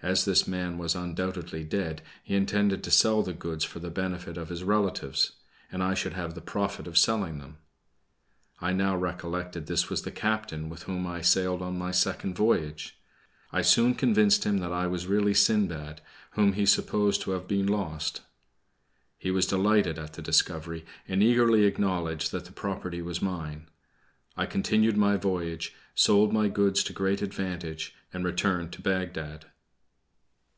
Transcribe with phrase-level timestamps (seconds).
[0.00, 4.36] As this man was undoubtedly dead, he intended to sell the goods for the benefit
[4.38, 5.32] of his relatives,
[5.72, 7.56] and I should have the profit of selling them.
[8.60, 12.96] I now recollected this was the captain with whom I sailed on my second voyage.
[13.50, 15.98] I soon convinced him that I was really Sindbad,
[16.34, 18.20] whom he supposed to have been lost.
[19.18, 23.68] He was delighted at the discovery, and eagerly acknowledged that the property was mine.
[24.36, 29.46] I continued my voyage, sold my goods to great advantage, and returned to Bagdad.